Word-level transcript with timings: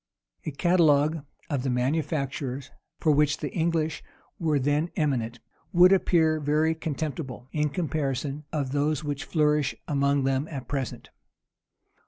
A 0.47 0.51
catalogue 0.51 1.23
of 1.47 1.61
the 1.61 1.69
manufactures 1.69 2.71
for 2.99 3.11
which 3.11 3.37
the 3.37 3.53
English 3.53 4.01
were 4.39 4.57
then 4.57 4.89
eminent, 4.95 5.39
would 5.71 5.91
appear 5.93 6.39
very 6.39 6.73
contemptible, 6.73 7.47
in 7.51 7.69
comparison 7.69 8.43
of 8.51 8.71
those 8.71 9.03
which 9.03 9.25
flourish 9.25 9.75
among 9.87 10.23
them 10.23 10.47
at 10.47 10.67
present. 10.67 11.11